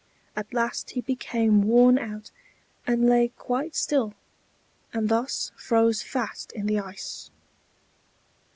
[0.35, 2.31] At last he became worn out,
[2.87, 4.15] and lay quite still,
[4.93, 7.29] and thus froze fast in the ice.